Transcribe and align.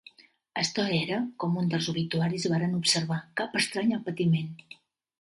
Storr 0.69 0.95
era, 0.99 1.19
com 1.43 1.59
un 1.65 1.69
dels 1.75 1.91
obituaris 1.95 2.49
varen 2.57 2.75
observar, 2.81 3.23
"cap 3.43 3.57
estrany 3.63 3.99
al 4.01 4.07
patiment". 4.11 4.55